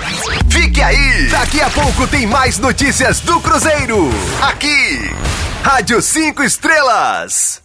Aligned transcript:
Fique 0.49 0.81
aí! 0.81 1.27
Daqui 1.29 1.61
a 1.61 1.69
pouco 1.69 2.07
tem 2.07 2.25
mais 2.25 2.57
notícias 2.57 3.19
do 3.19 3.39
Cruzeiro. 3.39 4.09
Aqui, 4.41 4.99
Rádio 5.63 6.01
5 6.01 6.41
Estrelas. 6.41 7.60